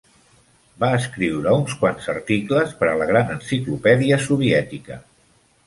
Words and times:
Va 0.83 0.87
escriure 0.99 1.53
uns 1.57 1.75
quants 1.83 2.09
articles 2.15 2.73
per 2.81 2.89
a 2.95 2.97
la 3.03 3.09
Gran 3.13 3.31
Enciclopèdia 3.39 4.21
Soviètica. 4.27 5.03